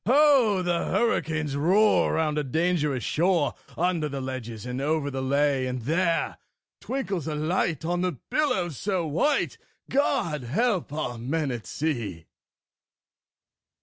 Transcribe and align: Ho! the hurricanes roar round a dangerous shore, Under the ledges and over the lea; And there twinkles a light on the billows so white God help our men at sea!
Ho! 0.07 0.63
the 0.63 0.85
hurricanes 0.85 1.55
roar 1.55 2.13
round 2.13 2.39
a 2.39 2.43
dangerous 2.43 3.03
shore, 3.03 3.53
Under 3.77 4.09
the 4.09 4.19
ledges 4.19 4.65
and 4.65 4.81
over 4.81 5.11
the 5.11 5.21
lea; 5.21 5.67
And 5.67 5.83
there 5.83 6.39
twinkles 6.79 7.27
a 7.27 7.35
light 7.35 7.85
on 7.85 8.01
the 8.01 8.13
billows 8.13 8.77
so 8.79 9.05
white 9.05 9.59
God 9.91 10.41
help 10.41 10.91
our 10.91 11.19
men 11.19 11.51
at 11.51 11.67
sea! 11.67 12.25